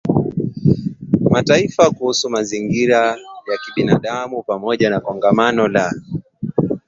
Mataifa 1.29 1.91
Kuhusu 1.91 2.29
Mazingira 2.29 2.97
ya 3.51 3.57
Kibinadamu 3.65 4.43
pamoja 4.43 4.89
na 4.89 4.99
Kongamano 4.99 5.67
la 5.67 5.93